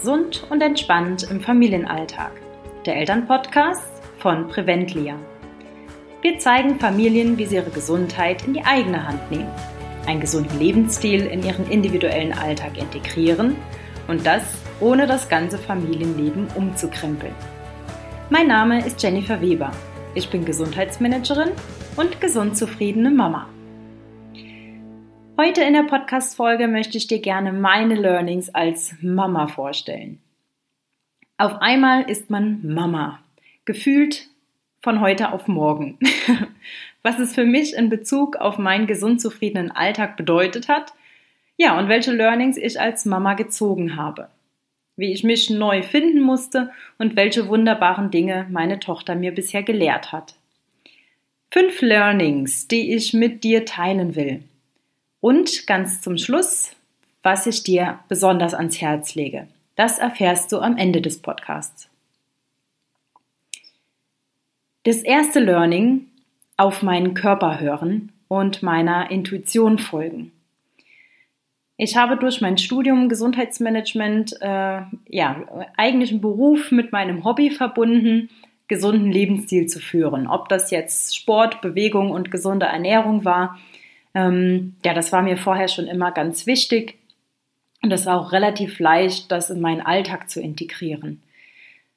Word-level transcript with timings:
Gesund 0.00 0.46
und 0.48 0.62
entspannt 0.62 1.30
im 1.30 1.42
Familienalltag. 1.42 2.32
Der 2.86 2.96
Elternpodcast 2.96 3.82
von 4.18 4.48
Preventlia. 4.48 5.14
Wir 6.22 6.38
zeigen 6.38 6.80
Familien, 6.80 7.36
wie 7.36 7.44
sie 7.44 7.56
ihre 7.56 7.68
Gesundheit 7.68 8.46
in 8.46 8.54
die 8.54 8.64
eigene 8.64 9.06
Hand 9.06 9.30
nehmen, 9.30 9.50
einen 10.06 10.22
gesunden 10.22 10.58
Lebensstil 10.58 11.26
in 11.26 11.42
ihren 11.42 11.70
individuellen 11.70 12.32
Alltag 12.32 12.78
integrieren 12.78 13.56
und 14.08 14.24
das 14.24 14.42
ohne 14.80 15.06
das 15.06 15.28
ganze 15.28 15.58
Familienleben 15.58 16.48
umzukrempeln. 16.54 17.34
Mein 18.30 18.46
Name 18.46 18.86
ist 18.86 19.02
Jennifer 19.02 19.42
Weber. 19.42 19.70
Ich 20.14 20.30
bin 20.30 20.46
Gesundheitsmanagerin 20.46 21.50
und 21.96 22.22
gesund 22.22 22.56
zufriedene 22.56 23.10
Mama. 23.10 23.50
Heute 25.42 25.62
in 25.62 25.72
der 25.72 25.84
Podcast-Folge 25.84 26.68
möchte 26.68 26.98
ich 26.98 27.06
dir 27.06 27.18
gerne 27.18 27.50
meine 27.50 27.94
Learnings 27.94 28.54
als 28.54 28.94
Mama 29.00 29.46
vorstellen. 29.46 30.20
Auf 31.38 31.62
einmal 31.62 32.10
ist 32.10 32.28
man 32.28 32.60
Mama. 32.62 33.22
Gefühlt 33.64 34.28
von 34.82 35.00
heute 35.00 35.32
auf 35.32 35.48
morgen. 35.48 35.98
Was 37.02 37.18
es 37.18 37.34
für 37.34 37.46
mich 37.46 37.72
in 37.72 37.88
Bezug 37.88 38.36
auf 38.36 38.58
meinen 38.58 38.86
gesund 38.86 39.22
zufriedenen 39.22 39.70
Alltag 39.70 40.18
bedeutet 40.18 40.68
hat. 40.68 40.92
Ja, 41.56 41.78
und 41.78 41.88
welche 41.88 42.12
Learnings 42.12 42.58
ich 42.58 42.78
als 42.78 43.06
Mama 43.06 43.32
gezogen 43.32 43.96
habe. 43.96 44.28
Wie 44.96 45.10
ich 45.10 45.24
mich 45.24 45.48
neu 45.48 45.82
finden 45.82 46.20
musste 46.20 46.70
und 46.98 47.16
welche 47.16 47.48
wunderbaren 47.48 48.10
Dinge 48.10 48.46
meine 48.50 48.78
Tochter 48.78 49.14
mir 49.14 49.32
bisher 49.32 49.62
gelehrt 49.62 50.12
hat. 50.12 50.34
Fünf 51.50 51.80
Learnings, 51.80 52.68
die 52.68 52.94
ich 52.94 53.14
mit 53.14 53.42
dir 53.42 53.64
teilen 53.64 54.16
will. 54.16 54.44
Und 55.20 55.66
ganz 55.66 56.00
zum 56.00 56.16
Schluss, 56.16 56.74
was 57.22 57.46
ich 57.46 57.62
dir 57.62 58.00
besonders 58.08 58.54
ans 58.54 58.80
Herz 58.80 59.14
lege. 59.14 59.48
Das 59.76 59.98
erfährst 59.98 60.52
du 60.52 60.58
am 60.58 60.76
Ende 60.76 61.00
des 61.00 61.20
Podcasts. 61.20 61.88
Das 64.84 65.02
erste 65.02 65.40
Learning, 65.40 66.06
auf 66.56 66.82
meinen 66.82 67.14
Körper 67.14 67.60
hören 67.60 68.12
und 68.28 68.62
meiner 68.62 69.10
Intuition 69.10 69.78
folgen. 69.78 70.32
Ich 71.78 71.96
habe 71.96 72.18
durch 72.18 72.42
mein 72.42 72.58
Studium 72.58 73.08
Gesundheitsmanagement 73.08 74.36
äh, 74.42 74.82
ja 75.08 75.44
eigentlich 75.78 76.10
einen 76.10 76.20
Beruf 76.20 76.70
mit 76.70 76.92
meinem 76.92 77.24
Hobby 77.24 77.50
verbunden, 77.50 78.28
gesunden 78.68 79.10
Lebensstil 79.10 79.66
zu 79.66 79.80
führen. 79.80 80.26
Ob 80.26 80.50
das 80.50 80.70
jetzt 80.70 81.16
Sport, 81.16 81.62
Bewegung 81.62 82.10
und 82.10 82.30
gesunde 82.30 82.66
Ernährung 82.66 83.24
war, 83.24 83.58
ähm, 84.14 84.76
ja, 84.84 84.94
das 84.94 85.12
war 85.12 85.22
mir 85.22 85.36
vorher 85.36 85.68
schon 85.68 85.86
immer 85.86 86.12
ganz 86.12 86.46
wichtig 86.46 86.98
und 87.82 87.92
es 87.92 88.06
war 88.06 88.20
auch 88.20 88.32
relativ 88.32 88.78
leicht, 88.78 89.30
das 89.32 89.50
in 89.50 89.60
meinen 89.60 89.80
Alltag 89.80 90.28
zu 90.28 90.40
integrieren. 90.40 91.22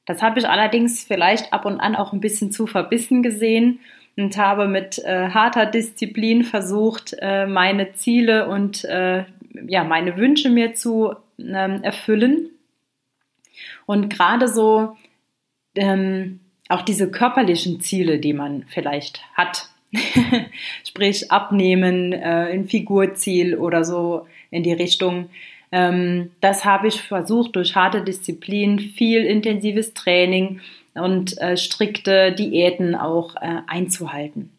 Das 0.06 0.22
habe 0.22 0.38
ich 0.38 0.48
allerdings 0.48 1.04
vielleicht 1.04 1.52
ab 1.52 1.64
und 1.64 1.80
an 1.80 1.96
auch 1.96 2.12
ein 2.12 2.20
bisschen 2.20 2.52
zu 2.52 2.66
verbissen 2.66 3.22
gesehen 3.22 3.80
und 4.16 4.36
habe 4.36 4.68
mit 4.68 4.98
äh, 4.98 5.30
harter 5.30 5.66
Disziplin 5.66 6.44
versucht, 6.44 7.16
äh, 7.20 7.46
meine 7.46 7.92
Ziele 7.94 8.48
und 8.48 8.84
äh, 8.84 9.24
ja, 9.66 9.84
meine 9.84 10.16
Wünsche 10.16 10.50
mir 10.50 10.74
zu 10.74 11.14
ähm, 11.38 11.82
erfüllen. 11.82 12.50
Und 13.86 14.08
gerade 14.08 14.48
so 14.48 14.96
ähm, 15.74 16.40
auch 16.68 16.82
diese 16.82 17.10
körperlichen 17.10 17.80
Ziele, 17.80 18.18
die 18.18 18.32
man 18.32 18.64
vielleicht 18.68 19.22
hat, 19.34 19.68
sprich 20.84 21.30
abnehmen, 21.30 22.12
äh, 22.12 22.50
ein 22.52 22.68
Figurziel 22.68 23.56
oder 23.56 23.84
so 23.84 24.26
in 24.50 24.62
die 24.62 24.72
Richtung. 24.72 25.28
Ähm, 25.72 26.30
das 26.40 26.64
habe 26.64 26.88
ich 26.88 27.02
versucht 27.02 27.56
durch 27.56 27.74
harte 27.74 28.02
Disziplin, 28.02 28.78
viel 28.78 29.24
intensives 29.24 29.94
Training 29.94 30.60
und 30.94 31.38
äh, 31.38 31.56
strikte 31.56 32.32
Diäten 32.32 32.94
auch 32.94 33.36
äh, 33.36 33.58
einzuhalten. 33.66 34.50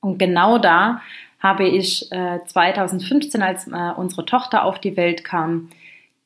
Und 0.00 0.18
genau 0.18 0.58
da 0.58 1.02
habe 1.40 1.68
ich 1.68 2.08
2015, 2.08 3.40
äh, 3.40 3.44
als 3.44 3.66
äh, 3.68 3.92
unsere 3.96 4.24
Tochter 4.24 4.64
auf 4.64 4.80
die 4.80 4.96
Welt 4.96 5.24
kam, 5.24 5.70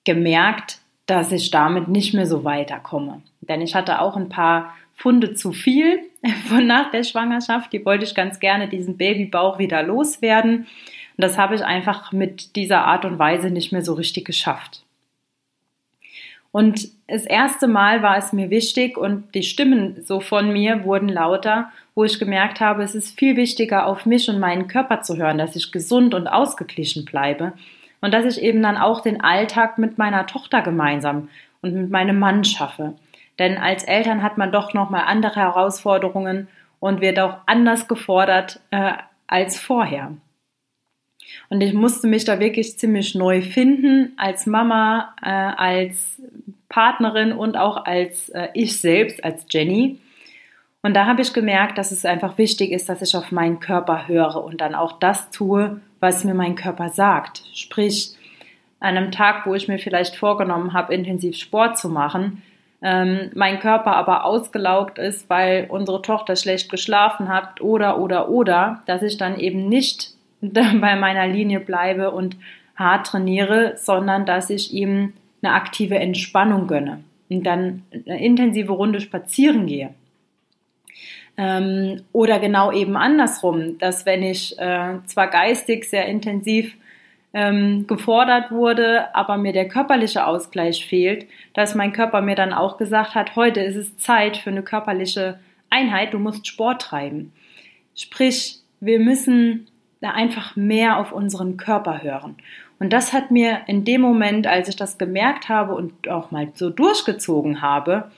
gemerkt, 0.05 0.79
dass 1.07 1.33
ich 1.33 1.51
damit 1.51 1.89
nicht 1.89 2.15
mehr 2.15 2.27
so 2.27 2.45
weiterkomme. 2.45 3.23
Denn 3.41 3.61
ich 3.61 3.75
hatte 3.75 4.01
auch 4.01 4.17
ein 4.17 4.29
paar 4.29 4.75
Funde 4.95 5.35
zu 5.35 5.53
viel 5.53 6.01
von 6.49 6.67
nach 6.67 6.91
der 6.91 7.05
Schwangerschaft. 7.05 7.73
Die 7.73 7.85
wollte 7.85 8.05
ich 8.05 8.15
ganz 8.15 8.41
gerne 8.41 8.69
diesen 8.69 8.97
Babybauch 8.97 9.59
wieder 9.59 9.83
loswerden. 9.83 10.67
Und 11.17 11.23
das 11.23 11.39
habe 11.39 11.55
ich 11.55 11.65
einfach 11.65 12.13
mit 12.13 12.57
dieser 12.57 12.85
Art 12.85 13.05
und 13.05 13.19
Weise 13.19 13.51
nicht 13.51 13.73
mehr 13.73 13.83
so 13.83 13.95
richtig 13.95 14.25
geschafft. 14.25 14.85
Und 16.53 16.89
das 17.07 17.25
erste 17.27 17.69
Mal 17.69 18.03
war 18.03 18.17
es 18.17 18.33
mir 18.33 18.51
wichtig 18.51 18.99
und 18.99 19.35
die 19.35 19.45
Stimmen 19.45 20.03
so 20.05 20.21
von 20.21 20.53
mir 20.53 20.85
wurden 20.85 21.09
lauter, 21.09 21.71
wo 21.95 22.05
ich 22.05 22.19
gemerkt 22.19 22.61
habe, 22.61 22.83
es 22.83 22.97
ist 22.97 23.17
viel 23.17 23.37
wichtiger, 23.37 23.87
auf 23.87 24.05
mich 24.05 24.29
und 24.29 24.41
meinen 24.41 24.67
Körper 24.67 25.03
zu 25.03 25.17
hören, 25.17 25.39
dass 25.39 25.55
ich 25.55 25.71
gesund 25.71 26.13
und 26.13 26.27
ausgeglichen 26.27 27.05
bleibe 27.05 27.53
und 28.01 28.13
dass 28.13 28.25
ich 28.25 28.43
eben 28.43 28.63
dann 28.63 28.77
auch 28.77 29.01
den 29.01 29.21
Alltag 29.21 29.79
mit 29.79 29.97
meiner 29.97 30.27
Tochter 30.27 30.61
gemeinsam 30.63 31.29
und 31.63 31.75
mit 31.75 31.91
meinem 31.91 32.19
Mann 32.19 32.43
schaffe. 32.43 32.95
Denn 33.41 33.57
als 33.57 33.85
Eltern 33.85 34.23
hat 34.23 34.39
man 34.39 34.53
doch 34.53 34.75
nochmal 34.75 35.05
andere 35.07 35.41
Herausforderungen 35.41 36.47
und 36.79 37.01
wird 37.01 37.19
auch 37.19 37.39
anders 37.47 37.89
gefordert 37.89 38.61
äh, 38.71 38.93
als 39.27 39.59
vorher. 39.59 40.13
Und 41.49 41.63
ich 41.63 41.73
musste 41.73 42.07
mich 42.07 42.27
da 42.27 42.39
wirklich 42.39 42.79
ziemlich 42.79 43.15
neu 43.15 43.41
finden 43.41 44.13
als 44.19 44.47
Mama, 44.47 45.15
äh, 45.23 45.31
als 45.31 46.21
Partnerin 46.69 47.33
und 47.33 47.57
auch 47.57 47.87
als 47.87 48.29
äh, 48.29 48.49
ich 48.53 48.79
selbst, 48.79 49.25
als 49.25 49.47
Jenny. 49.49 49.99
Und 50.83 50.95
da 50.95 51.07
habe 51.07 51.23
ich 51.23 51.33
gemerkt, 51.33 51.79
dass 51.79 51.93
es 51.93 52.05
einfach 52.05 52.37
wichtig 52.37 52.73
ist, 52.73 52.91
dass 52.91 53.01
ich 53.01 53.17
auf 53.17 53.33
meinen 53.33 53.59
Körper 53.59 54.07
höre 54.07 54.45
und 54.45 54.61
dann 54.61 54.75
auch 54.75 54.99
das 54.99 55.31
tue, 55.31 55.81
was 55.99 56.25
mir 56.25 56.35
mein 56.35 56.57
Körper 56.57 56.91
sagt. 56.91 57.43
Sprich, 57.55 58.13
an 58.81 58.99
einem 58.99 59.13
Tag, 59.13 59.47
wo 59.47 59.55
ich 59.55 59.67
mir 59.67 59.79
vielleicht 59.79 60.17
vorgenommen 60.17 60.75
habe, 60.75 60.95
intensiv 60.95 61.37
Sport 61.37 61.79
zu 61.79 61.89
machen, 61.89 62.43
ähm, 62.83 63.31
mein 63.35 63.61
Körper 63.61 63.95
aber 63.97 64.25
ausgelaugt 64.25 64.99
ist, 64.99 65.29
weil 65.29 65.67
unsere 65.69 66.01
Tochter 66.01 66.37
schlecht 66.37 66.71
geschlafen 66.71 67.29
hat 67.29 67.61
oder 67.61 67.99
oder 67.99 68.29
oder, 68.31 68.83
dass 68.87 69.03
ich 69.03 69.19
dann 69.19 69.39
eben 69.39 69.69
nicht 69.69 70.15
bei 70.41 70.97
meiner 70.97 71.27
Linie 71.27 71.61
bleibe 71.61 72.11
und 72.11 72.37
hart 72.77 73.09
trainiere, 73.09 73.75
sondern 73.77 74.25
dass 74.25 74.49
ich 74.49 74.73
ihm 74.73 75.13
eine 75.43 75.53
aktive 75.53 75.99
Entspannung 75.99 76.67
gönne 76.67 77.05
und 77.29 77.45
dann 77.45 77.83
eine 77.93 78.25
intensive 78.25 78.73
Runde 78.73 79.01
spazieren 79.01 79.67
gehe. 79.67 79.95
Ähm, 81.37 82.03
oder 82.13 82.39
genau 82.39 82.73
eben 82.73 82.97
andersrum, 82.97 83.79
dass 83.79 84.05
wenn 84.05 84.23
ich 84.23 84.59
äh, 84.59 84.99
zwar 85.07 85.29
geistig 85.29 85.85
sehr 85.85 86.07
intensiv 86.07 86.75
ähm, 87.33 87.87
gefordert 87.87 88.51
wurde, 88.51 89.15
aber 89.15 89.37
mir 89.37 89.53
der 89.53 89.69
körperliche 89.69 90.27
Ausgleich 90.27 90.87
fehlt, 90.87 91.27
dass 91.55 91.75
mein 91.75 91.93
Körper 91.93 92.21
mir 92.21 92.35
dann 92.35 92.53
auch 92.53 92.77
gesagt 92.77 93.15
hat, 93.15 93.37
heute 93.37 93.61
ist 93.61 93.77
es 93.77 93.97
Zeit 93.99 94.37
für 94.37 94.51
eine 94.51 94.63
körperliche 94.63 95.39
Einheit, 95.69 96.13
du 96.13 96.19
musst 96.19 96.47
Sport 96.47 96.83
treiben. 96.83 97.33
Sprich, 97.95 98.59
wir 98.81 98.99
müssen 98.99 99.69
da 100.01 100.11
einfach 100.11 100.57
mehr 100.57 100.99
auf 100.99 101.13
unseren 101.13 101.57
Körper 101.57 102.03
hören. 102.03 102.37
Und 102.79 102.93
das 102.93 103.13
hat 103.13 103.31
mir 103.31 103.61
in 103.67 103.85
dem 103.85 104.01
Moment, 104.01 104.47
als 104.47 104.69
ich 104.69 104.77
das 104.77 104.97
gemerkt 104.97 105.49
habe 105.49 105.75
und 105.75 106.09
auch 106.09 106.31
mal 106.31 106.49
so 106.55 106.71
durchgezogen 106.71 107.61
habe, 107.61 108.11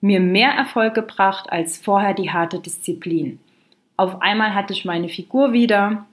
mir 0.00 0.20
mehr 0.20 0.50
Erfolg 0.50 0.94
gebracht 0.94 1.50
als 1.50 1.76
vorher 1.76 2.14
die 2.14 2.30
harte 2.30 2.60
Disziplin. 2.60 3.40
Auf 3.96 4.22
einmal 4.22 4.54
hatte 4.54 4.72
ich 4.72 4.84
meine 4.84 5.08
Figur 5.08 5.52
wieder, 5.52 6.06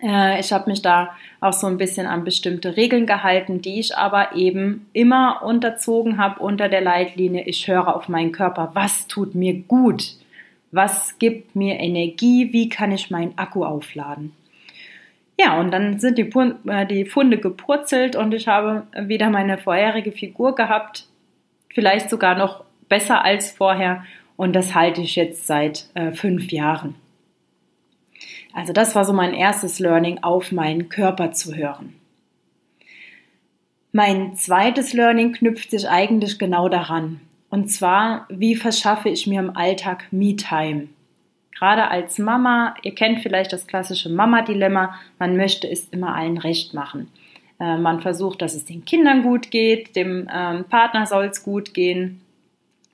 ich 0.00 0.52
habe 0.52 0.70
mich 0.70 0.82
da 0.82 1.10
auch 1.40 1.52
so 1.52 1.66
ein 1.66 1.78
bisschen 1.78 2.06
an 2.06 2.24
bestimmte 2.24 2.76
Regeln 2.76 3.06
gehalten, 3.06 3.62
die 3.62 3.80
ich 3.80 3.96
aber 3.96 4.34
eben 4.34 4.86
immer 4.92 5.42
unterzogen 5.44 6.18
habe 6.18 6.40
unter 6.40 6.68
der 6.68 6.80
Leitlinie, 6.80 7.44
ich 7.44 7.66
höre 7.66 7.94
auf 7.94 8.08
meinen 8.08 8.32
Körper, 8.32 8.70
was 8.74 9.08
tut 9.08 9.34
mir 9.34 9.54
gut, 9.54 10.14
was 10.70 11.18
gibt 11.18 11.56
mir 11.56 11.80
Energie, 11.80 12.52
wie 12.52 12.68
kann 12.68 12.92
ich 12.92 13.10
meinen 13.10 13.36
Akku 13.36 13.64
aufladen. 13.64 14.32
Ja, 15.40 15.58
und 15.60 15.70
dann 15.70 16.00
sind 16.00 16.18
die, 16.18 16.30
äh, 16.66 16.86
die 16.86 17.04
Funde 17.04 17.38
gepurzelt 17.38 18.16
und 18.16 18.34
ich 18.34 18.48
habe 18.48 18.84
wieder 19.00 19.30
meine 19.30 19.56
vorherige 19.58 20.10
Figur 20.10 20.54
gehabt, 20.54 21.06
vielleicht 21.72 22.10
sogar 22.10 22.36
noch 22.36 22.64
besser 22.88 23.24
als 23.24 23.52
vorher 23.52 24.04
und 24.36 24.54
das 24.54 24.74
halte 24.74 25.00
ich 25.00 25.14
jetzt 25.14 25.46
seit 25.46 25.86
äh, 25.94 26.10
fünf 26.10 26.50
Jahren. 26.50 26.96
Also 28.58 28.72
das 28.72 28.96
war 28.96 29.04
so 29.04 29.12
mein 29.12 29.34
erstes 29.34 29.78
Learning, 29.78 30.18
auf 30.22 30.50
meinen 30.50 30.88
Körper 30.88 31.30
zu 31.30 31.54
hören. 31.54 31.94
Mein 33.92 34.34
zweites 34.34 34.92
Learning 34.92 35.32
knüpft 35.32 35.70
sich 35.70 35.88
eigentlich 35.88 36.40
genau 36.40 36.68
daran. 36.68 37.20
Und 37.50 37.70
zwar, 37.70 38.26
wie 38.28 38.56
verschaffe 38.56 39.10
ich 39.10 39.28
mir 39.28 39.38
im 39.38 39.56
Alltag 39.56 40.08
Me-Time? 40.10 40.88
Gerade 41.56 41.86
als 41.88 42.18
Mama, 42.18 42.74
ihr 42.82 42.96
kennt 42.96 43.20
vielleicht 43.20 43.52
das 43.52 43.68
klassische 43.68 44.08
Mama-Dilemma, 44.08 44.92
man 45.20 45.36
möchte 45.36 45.70
es 45.70 45.88
immer 45.90 46.16
allen 46.16 46.36
recht 46.36 46.74
machen. 46.74 47.12
Äh, 47.60 47.76
man 47.76 48.00
versucht, 48.00 48.42
dass 48.42 48.56
es 48.56 48.64
den 48.64 48.84
Kindern 48.84 49.22
gut 49.22 49.52
geht, 49.52 49.94
dem 49.94 50.28
ähm, 50.34 50.64
Partner 50.64 51.06
soll 51.06 51.26
es 51.26 51.44
gut 51.44 51.74
gehen 51.74 52.22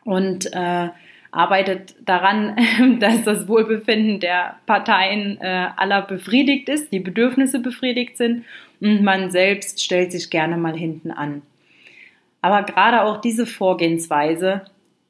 und 0.04 0.44
äh, 0.52 0.90
arbeitet 1.34 1.96
daran, 2.04 2.56
dass 3.00 3.22
das 3.24 3.48
Wohlbefinden 3.48 4.20
der 4.20 4.56
Parteien 4.66 5.38
äh, 5.40 5.68
aller 5.76 6.02
befriedigt 6.02 6.68
ist, 6.68 6.92
die 6.92 7.00
Bedürfnisse 7.00 7.60
befriedigt 7.60 8.16
sind 8.16 8.44
und 8.80 9.02
man 9.02 9.30
selbst 9.30 9.82
stellt 9.82 10.12
sich 10.12 10.30
gerne 10.30 10.56
mal 10.56 10.76
hinten 10.76 11.10
an. 11.10 11.42
Aber 12.40 12.62
gerade 12.62 13.02
auch 13.02 13.20
diese 13.20 13.46
Vorgehensweise 13.46 14.62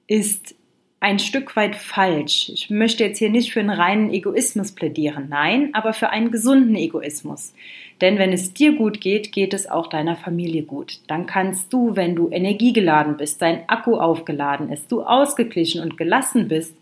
ist 0.06 0.54
ein 1.04 1.18
Stück 1.18 1.54
weit 1.54 1.76
falsch. 1.76 2.48
Ich 2.48 2.70
möchte 2.70 3.04
jetzt 3.04 3.18
hier 3.18 3.28
nicht 3.28 3.52
für 3.52 3.60
einen 3.60 3.68
reinen 3.68 4.10
Egoismus 4.10 4.72
plädieren, 4.72 5.26
nein, 5.28 5.68
aber 5.74 5.92
für 5.92 6.08
einen 6.08 6.30
gesunden 6.30 6.74
Egoismus. 6.76 7.52
Denn 8.00 8.18
wenn 8.18 8.32
es 8.32 8.54
dir 8.54 8.72
gut 8.72 9.02
geht, 9.02 9.30
geht 9.30 9.52
es 9.52 9.70
auch 9.70 9.88
deiner 9.88 10.16
Familie 10.16 10.62
gut. 10.62 11.00
Dann 11.06 11.26
kannst 11.26 11.70
du, 11.74 11.94
wenn 11.94 12.16
du 12.16 12.30
energiegeladen 12.30 13.18
bist, 13.18 13.42
dein 13.42 13.68
Akku 13.68 13.96
aufgeladen 13.96 14.72
ist, 14.72 14.90
du 14.90 15.02
ausgeglichen 15.02 15.82
und 15.82 15.98
gelassen 15.98 16.48
bist, 16.48 16.74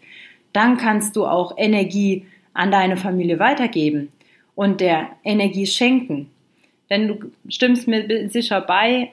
dann 0.52 0.76
kannst 0.76 1.16
du 1.16 1.26
auch 1.26 1.58
Energie 1.58 2.24
an 2.54 2.70
deine 2.70 2.96
Familie 2.96 3.40
weitergeben 3.40 4.12
und 4.54 4.80
der 4.80 5.08
Energie 5.24 5.66
schenken. 5.66 6.30
Denn 6.90 7.08
du 7.08 7.32
stimmst 7.48 7.88
mir 7.88 8.30
sicher 8.30 8.60
bei, 8.60 9.10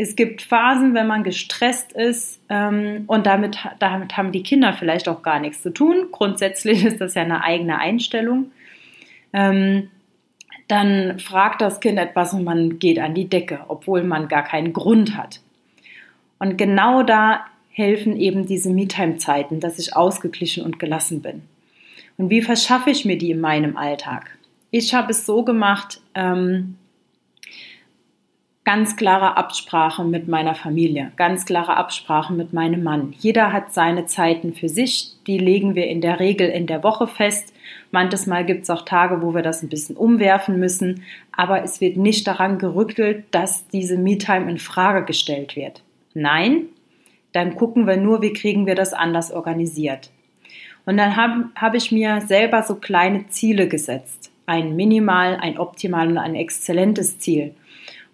es 0.00 0.16
gibt 0.16 0.40
Phasen, 0.40 0.94
wenn 0.94 1.06
man 1.06 1.24
gestresst 1.24 1.92
ist 1.92 2.40
ähm, 2.48 3.04
und 3.06 3.26
damit, 3.26 3.58
damit 3.80 4.16
haben 4.16 4.32
die 4.32 4.42
Kinder 4.42 4.72
vielleicht 4.72 5.10
auch 5.10 5.20
gar 5.20 5.40
nichts 5.40 5.60
zu 5.60 5.74
tun. 5.74 6.06
Grundsätzlich 6.10 6.84
ist 6.86 7.02
das 7.02 7.14
ja 7.14 7.22
eine 7.22 7.44
eigene 7.44 7.78
Einstellung. 7.78 8.50
Ähm, 9.34 9.90
dann 10.68 11.18
fragt 11.18 11.60
das 11.60 11.80
Kind 11.80 11.98
etwas 11.98 12.32
und 12.32 12.44
man 12.44 12.78
geht 12.78 12.98
an 12.98 13.12
die 13.12 13.28
Decke, 13.28 13.60
obwohl 13.68 14.02
man 14.02 14.28
gar 14.28 14.42
keinen 14.42 14.72
Grund 14.72 15.18
hat. 15.18 15.40
Und 16.38 16.56
genau 16.56 17.02
da 17.02 17.44
helfen 17.68 18.16
eben 18.16 18.46
diese 18.46 18.70
Me-Time-Zeiten, 18.70 19.60
dass 19.60 19.78
ich 19.78 19.94
ausgeglichen 19.94 20.64
und 20.64 20.78
gelassen 20.78 21.20
bin. 21.20 21.42
Und 22.16 22.30
wie 22.30 22.40
verschaffe 22.40 22.88
ich 22.88 23.04
mir 23.04 23.18
die 23.18 23.32
in 23.32 23.40
meinem 23.42 23.76
Alltag? 23.76 24.38
Ich 24.70 24.94
habe 24.94 25.10
es 25.10 25.26
so 25.26 25.42
gemacht, 25.42 26.00
ähm, 26.14 26.76
ganz 28.64 28.96
klare 28.96 29.36
Absprache 29.36 30.04
mit 30.04 30.28
meiner 30.28 30.54
Familie, 30.54 31.12
ganz 31.16 31.46
klare 31.46 31.76
Absprache 31.76 32.32
mit 32.32 32.52
meinem 32.52 32.82
Mann. 32.82 33.14
Jeder 33.18 33.52
hat 33.52 33.72
seine 33.72 34.06
Zeiten 34.06 34.52
für 34.52 34.68
sich, 34.68 35.14
die 35.26 35.38
legen 35.38 35.74
wir 35.74 35.86
in 35.86 36.00
der 36.00 36.20
Regel 36.20 36.48
in 36.48 36.66
der 36.66 36.82
Woche 36.82 37.06
fest. 37.06 37.54
Manches 37.90 38.26
Mal 38.26 38.44
gibt 38.44 38.64
es 38.64 38.70
auch 38.70 38.84
Tage, 38.84 39.22
wo 39.22 39.34
wir 39.34 39.42
das 39.42 39.62
ein 39.62 39.70
bisschen 39.70 39.96
umwerfen 39.96 40.60
müssen, 40.60 41.04
aber 41.32 41.62
es 41.64 41.80
wird 41.80 41.96
nicht 41.96 42.26
daran 42.26 42.58
gerüttelt, 42.58 43.24
dass 43.30 43.66
diese 43.68 43.96
Me-Time 43.96 44.50
in 44.50 44.58
Frage 44.58 45.04
gestellt 45.04 45.56
wird. 45.56 45.82
Nein, 46.12 46.66
dann 47.32 47.56
gucken 47.56 47.86
wir 47.86 47.96
nur, 47.96 48.22
wie 48.22 48.32
kriegen 48.32 48.66
wir 48.66 48.74
das 48.74 48.92
anders 48.92 49.32
organisiert. 49.32 50.10
Und 50.84 50.96
dann 50.96 51.16
habe 51.16 51.50
hab 51.54 51.74
ich 51.74 51.92
mir 51.92 52.20
selber 52.20 52.62
so 52.62 52.74
kleine 52.74 53.28
Ziele 53.28 53.68
gesetzt. 53.68 54.30
Ein 54.46 54.74
minimal, 54.76 55.36
ein 55.36 55.58
optimal 55.58 56.08
und 56.08 56.18
ein 56.18 56.34
exzellentes 56.34 57.18
Ziel. 57.18 57.54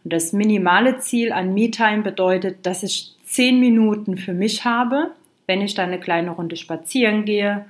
Und 0.07 0.13
das 0.13 0.33
minimale 0.33 0.99
Ziel 0.99 1.33
an 1.33 1.53
Me-Time 1.53 2.03
bedeutet, 2.03 2.65
dass 2.65 2.85
ich 2.85 3.11
zehn 3.25 3.59
Minuten 3.59 4.17
für 4.17 4.35
mich 4.35 4.65
habe, 4.65 5.11
wenn 5.49 5.61
ich 5.63 5.75
dann 5.75 5.89
eine 5.89 5.99
kleine 5.99 6.31
Runde 6.31 6.55
spazieren 6.55 7.25
gehe 7.25 7.65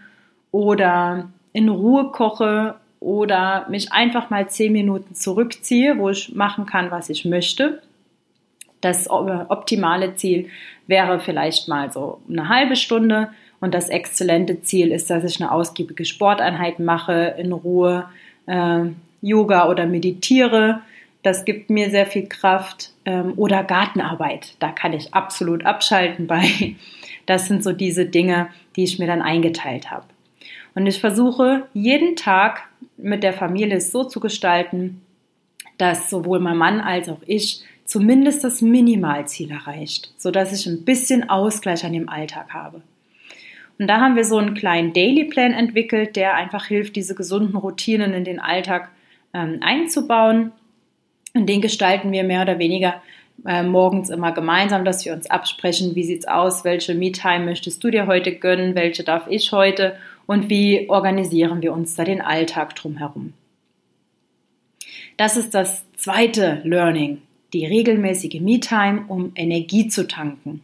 oder 0.51 1.31
in 1.55 1.71
Ruhe 1.71 2.11
koche 2.13 2.75
oder 3.01 3.67
mich 3.71 3.91
einfach 3.91 4.29
mal 4.29 4.51
zehn 4.51 4.75
Minuten 4.75 5.15
zurückziehe, 5.15 5.97
wo 5.97 6.11
ich 6.11 6.35
machen 6.35 6.67
kann, 6.67 6.91
was 6.91 7.09
ich 7.09 7.25
möchte. 7.25 7.81
Das 8.83 9.09
optimale 9.09 10.15
Ziel 10.17 10.51
wäre 10.87 11.21
vielleicht 11.21 11.69
mal 11.69 11.91
so 11.91 12.21
eine 12.29 12.51
halbe 12.51 12.77
Stunde 12.77 13.31
und 13.61 13.73
das 13.73 13.89
exzellente 13.89 14.61
Ziel 14.61 14.93
ist, 14.93 15.09
dass 15.09 15.25
ich 15.25 15.41
eine 15.41 15.53
ausgiebige 15.53 16.05
Sporteinheit 16.05 16.81
mache, 16.81 17.35
in 17.39 17.53
Ruhe 17.53 18.11
äh, 18.45 18.81
Yoga 19.23 19.71
oder 19.71 19.87
meditiere 19.87 20.83
das 21.27 21.45
gibt 21.45 21.71
mir 21.71 21.91
sehr 21.91 22.07
viel 22.07 22.29
Kraft. 22.29 22.93
Ähm, 23.05 23.35
oder 23.37 23.65
Gartenarbeit. 23.65 24.55
Da 24.61 24.71
kann 24.71 24.93
ich 24.93 25.13
absolut 25.13 25.67
abschalten 25.67 26.27
bei. 26.27 26.77
Das 27.27 27.49
sind 27.49 27.65
so 27.65 27.73
diese 27.73 28.07
Dinge, 28.07 28.51
die 28.77 28.85
ich 28.85 29.01
mir 29.01 29.09
dann 29.09 29.21
eingeteilt 29.21 29.91
habe. 29.91 30.05
Und 30.77 30.87
ich 30.87 31.01
versuche 31.01 31.67
jeden 31.75 32.15
Tag 32.15 32.69
mit 32.97 33.25
der 33.25 33.33
Familie 33.33 33.79
es 33.79 33.91
so 33.91 34.05
zu 34.05 34.21
gestalten, 34.21 35.03
dass 35.77 36.09
sowohl 36.09 36.39
mein 36.39 36.57
Mann 36.57 36.81
als 36.81 37.09
auch 37.09 37.21
ich 37.27 37.65
zumindest 37.85 38.45
das 38.45 38.63
Minimalziel 38.63 39.51
erreicht, 39.51 40.13
sodass 40.19 40.53
ich 40.53 40.67
ein 40.67 40.85
bisschen 40.85 41.29
Ausgleich 41.29 41.85
an 41.85 41.95
dem 41.95 42.09
Alltag 42.09 42.55
habe. 42.55 42.83
Und 43.81 43.89
da 43.89 44.01
haben 44.01 44.15
wir 44.15 44.25
so 44.25 44.39
einen 44.39 44.55
kleinen 44.55 44.93
Daily 44.93 45.25
Plan 45.25 45.53
entwickelt, 45.53 46.15
der 46.15 46.35
einfach 46.35 46.67
hilft, 46.67 46.95
diese 46.95 47.17
gesunden 47.17 47.57
Routinen 47.57 48.15
in 48.15 48.23
den 48.23 48.39
Alltag 48.39 48.91
ähm, 49.35 49.59
einzubauen. 49.63 50.53
Und 51.37 51.47
den 51.47 51.61
gestalten 51.61 52.13
wir 52.13 52.25
mehr 52.25 52.43
oder 52.43 52.59
weniger 52.59 53.03
äh, 53.45 53.63
morgens 53.63 54.09
immer 54.09 54.33
gemeinsam, 54.33 54.87
dass 54.87 55.05
wir 55.05 55.13
uns 55.13 55.29
absprechen, 55.29 55.95
wie 55.95 56.03
sieht's 56.03 56.27
aus, 56.27 56.65
welche 56.65 56.95
Me-Time 56.95 57.45
möchtest 57.45 57.85
du 57.85 57.91
dir 57.91 58.07
heute 58.07 58.35
gönnen, 58.35 58.75
welche 58.75 59.05
darf 59.05 59.27
ich 59.29 59.53
heute 59.53 59.97
und 60.25 60.49
wie 60.49 60.89
organisieren 60.89 61.61
wir 61.61 61.75
uns 61.75 61.95
da 61.95 62.05
den 62.05 62.23
Alltag 62.23 62.75
drumherum. 62.75 63.35
Das 65.19 65.37
ist 65.37 65.55
das 65.55 65.85
zweite 65.97 66.63
Learning, 66.65 67.21
die 67.53 67.67
regelmäßige 67.67 68.41
Me-Time, 68.41 69.05
um 69.09 69.33
Energie 69.35 69.89
zu 69.89 70.09
tanken. 70.09 70.63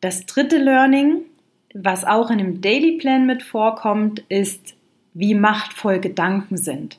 Das 0.00 0.24
dritte 0.24 0.56
Learning, 0.56 1.22
was 1.74 2.06
auch 2.06 2.30
in 2.30 2.38
dem 2.38 2.60
Daily 2.62 2.96
Plan 2.96 3.26
mit 3.26 3.42
vorkommt, 3.42 4.20
ist, 4.30 4.74
wie 5.12 5.34
machtvoll 5.34 5.98
Gedanken 5.98 6.56
sind. 6.56 6.98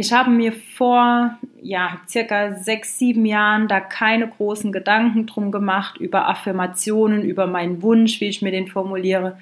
Ich 0.00 0.12
habe 0.12 0.30
mir 0.30 0.52
vor 0.52 1.36
ja, 1.60 2.00
circa 2.06 2.54
sechs, 2.54 3.00
sieben 3.00 3.26
Jahren 3.26 3.66
da 3.66 3.80
keine 3.80 4.28
großen 4.28 4.70
Gedanken 4.70 5.26
drum 5.26 5.50
gemacht 5.50 5.96
über 5.96 6.28
Affirmationen, 6.28 7.22
über 7.22 7.48
meinen 7.48 7.82
Wunsch, 7.82 8.20
wie 8.20 8.28
ich 8.28 8.40
mir 8.40 8.52
den 8.52 8.68
formuliere, 8.68 9.38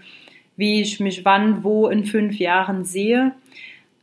wie 0.56 0.80
ich 0.80 0.98
mich 0.98 1.26
wann, 1.26 1.62
wo 1.62 1.88
in 1.88 2.06
fünf 2.06 2.38
Jahren 2.38 2.86
sehe. 2.86 3.32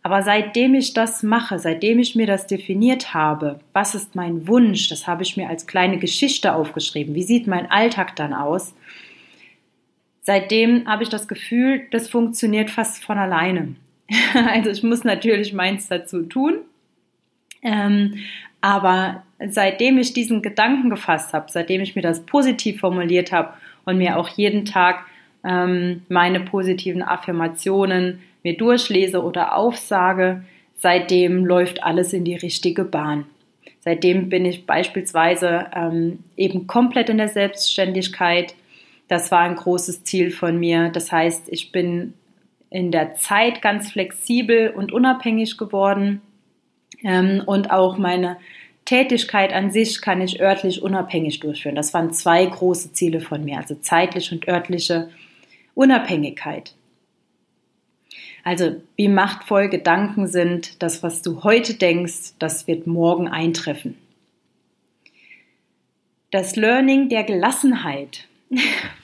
Aber 0.03 0.21
seitdem 0.21 0.75
ich 0.75 0.93
das 0.93 1.23
mache, 1.23 1.57
seitdem 1.57 1.97
ich 1.97 2.13
mir 2.13 2.27
das 2.27 2.45
definiert 2.45 3.15
habe, 3.15 3.59
was 3.73 3.95
ist 3.95 4.13
mein 4.13 4.47
Wunsch, 4.47 4.89
das 4.89 5.07
habe 5.07 5.23
ich 5.23 5.35
mir 5.35 5.49
als 5.49 5.65
kleine 5.65 5.97
Geschichte 5.97 6.53
aufgeschrieben. 6.53 7.15
Wie 7.15 7.23
sieht 7.23 7.47
mein 7.47 7.71
Alltag 7.71 8.15
dann 8.15 8.35
aus? 8.35 8.75
Seitdem 10.21 10.87
habe 10.87 11.01
ich 11.01 11.09
das 11.09 11.27
Gefühl, 11.27 11.87
das 11.89 12.11
funktioniert 12.11 12.69
fast 12.69 13.03
von 13.03 13.17
alleine. 13.17 13.73
Also 14.33 14.69
ich 14.69 14.83
muss 14.83 15.03
natürlich 15.03 15.53
meins 15.53 15.87
dazu 15.87 16.23
tun. 16.23 16.59
Ähm, 17.61 18.15
aber 18.61 19.23
seitdem 19.49 19.97
ich 19.97 20.13
diesen 20.13 20.41
Gedanken 20.41 20.89
gefasst 20.89 21.33
habe, 21.33 21.47
seitdem 21.49 21.81
ich 21.81 21.95
mir 21.95 22.01
das 22.01 22.25
positiv 22.25 22.79
formuliert 22.79 23.31
habe 23.31 23.53
und 23.85 23.97
mir 23.97 24.17
auch 24.17 24.29
jeden 24.29 24.65
Tag 24.65 25.05
ähm, 25.43 26.03
meine 26.09 26.39
positiven 26.39 27.01
Affirmationen 27.01 28.21
mir 28.43 28.57
durchlese 28.57 29.23
oder 29.23 29.55
aufsage, 29.55 30.43
seitdem 30.77 31.45
läuft 31.45 31.83
alles 31.83 32.13
in 32.13 32.25
die 32.25 32.35
richtige 32.35 32.83
Bahn. 32.83 33.25
Seitdem 33.79 34.29
bin 34.29 34.45
ich 34.45 34.65
beispielsweise 34.65 35.65
ähm, 35.75 36.19
eben 36.37 36.67
komplett 36.67 37.09
in 37.09 37.17
der 37.17 37.27
Selbstständigkeit. 37.27 38.55
Das 39.09 39.29
war 39.31 39.41
ein 39.41 39.57
großes 39.57 40.05
Ziel 40.05 40.31
von 40.31 40.57
mir. 40.57 40.89
Das 40.89 41.11
heißt, 41.11 41.49
ich 41.49 41.73
bin 41.73 42.13
in 42.73 42.91
der 42.91 43.15
Zeit 43.15 43.61
ganz 43.61 43.91
flexibel 43.91 44.71
und 44.71 44.91
unabhängig 44.91 45.57
geworden. 45.57 46.21
Ähm, 47.03 47.43
und 47.45 47.69
auch 47.69 47.99
meine 47.99 48.37
Tätigkeit 48.85 49.53
an 49.53 49.69
sich 49.69 50.01
kann 50.01 50.21
ich 50.21 50.41
örtlich 50.41 50.81
unabhängig 50.81 51.39
durchführen. 51.39 51.75
Das 51.75 51.93
waren 51.93 52.13
zwei 52.13 52.43
große 52.43 52.91
Ziele 52.91 53.21
von 53.21 53.45
mir, 53.45 53.57
also 53.57 53.75
zeitliche 53.75 54.33
und 54.33 54.47
örtliche 54.47 55.09
Unabhängigkeit. 55.75 56.73
Also 58.43 58.81
wie 58.95 59.07
machtvoll 59.07 59.69
Gedanken 59.69 60.27
sind, 60.27 60.81
das, 60.81 61.03
was 61.03 61.21
du 61.21 61.43
heute 61.43 61.75
denkst, 61.75 62.33
das 62.39 62.67
wird 62.67 62.87
morgen 62.87 63.27
eintreffen. 63.27 63.97
Das 66.31 66.55
Learning 66.55 67.07
der 67.07 67.23
Gelassenheit. 67.23 68.27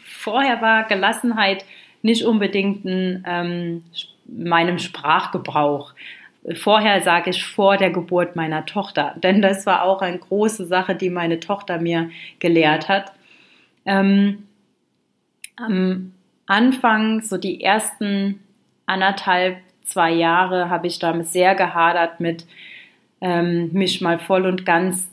Vorher 0.04 0.60
war 0.62 0.88
Gelassenheit 0.88 1.64
nicht 2.01 2.24
unbedingt 2.24 2.86
in 2.86 3.24
ähm, 3.27 3.84
meinem 4.25 4.79
Sprachgebrauch. 4.79 5.94
Vorher 6.56 7.01
sage 7.01 7.32
ich 7.32 7.44
vor 7.44 7.77
der 7.77 7.91
Geburt 7.91 8.36
meiner 8.36 8.65
Tochter, 8.65 9.15
denn 9.24 9.41
das 9.41 9.65
war 9.65 9.84
auch 9.84 10.01
eine 10.01 10.20
große 10.20 10.65
Sache, 10.65 10.96
die 10.96 11.10
meine 11.10 11.39
Tochter 11.39 11.79
mir 11.79 12.10
gelehrt 12.39 12.88
hat. 12.89 13.12
Ähm, 13.86 14.44
am 15.56 16.13
Anfang, 16.46 17.22
so 17.22 17.38
die 17.38 17.62
ersten 17.62 18.39
anderthalb, 18.86 19.58
zwei 19.84 20.12
Jahre, 20.12 20.70
habe 20.70 20.88
ich 20.88 21.00
damit 21.00 21.27
sehr 21.27 21.56
gehadert 21.56 22.20
mit, 22.20 22.46
ähm, 23.22 23.72
mich 23.74 24.01
mal 24.01 24.20
voll 24.20 24.46
und 24.46 24.65
ganz 24.65 25.10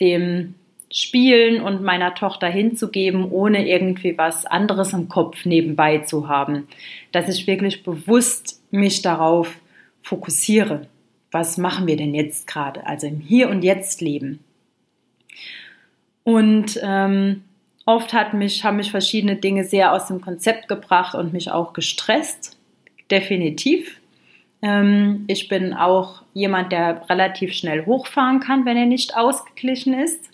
dem 0.00 0.54
Spielen 0.90 1.60
und 1.60 1.82
meiner 1.82 2.14
Tochter 2.14 2.48
hinzugeben, 2.48 3.30
ohne 3.30 3.68
irgendwie 3.68 4.16
was 4.16 4.46
anderes 4.46 4.92
im 4.92 5.08
Kopf 5.08 5.44
nebenbei 5.44 5.98
zu 5.98 6.28
haben. 6.28 6.66
Dass 7.12 7.28
ich 7.28 7.46
wirklich 7.46 7.82
bewusst 7.82 8.62
mich 8.70 9.02
darauf 9.02 9.54
fokussiere. 10.02 10.86
Was 11.30 11.58
machen 11.58 11.86
wir 11.86 11.96
denn 11.96 12.14
jetzt 12.14 12.46
gerade? 12.46 12.86
Also 12.86 13.06
im 13.06 13.20
Hier 13.20 13.50
und 13.50 13.62
Jetzt 13.62 14.00
leben. 14.00 14.40
Und 16.24 16.78
ähm, 16.82 17.44
oft 17.84 18.12
hat 18.12 18.34
mich, 18.34 18.64
haben 18.64 18.76
mich 18.76 18.90
verschiedene 18.90 19.36
Dinge 19.36 19.64
sehr 19.64 19.92
aus 19.92 20.06
dem 20.06 20.20
Konzept 20.20 20.68
gebracht 20.68 21.14
und 21.14 21.32
mich 21.32 21.50
auch 21.50 21.74
gestresst. 21.74 22.56
Definitiv. 23.10 23.97
Ähm, 24.62 25.24
ich 25.28 25.48
bin 25.48 25.72
auch 25.72 26.22
jemand, 26.34 26.72
der 26.72 27.08
relativ 27.08 27.52
schnell 27.52 27.86
hochfahren 27.86 28.40
kann, 28.40 28.64
wenn 28.64 28.76
er 28.76 28.86
nicht 28.86 29.16
ausgeglichen 29.16 29.94
ist. 29.94 30.28